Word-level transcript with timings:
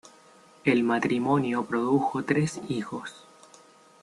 El 0.63 0.83
matrimonio 0.83 1.63
produjo 1.63 2.23
tres 2.23 2.59
hijos. 2.69 3.27